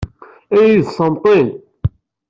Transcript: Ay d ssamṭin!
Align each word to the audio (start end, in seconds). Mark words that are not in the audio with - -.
Ay 0.57 0.71
d 0.83 0.87
ssamṭin! 0.89 1.47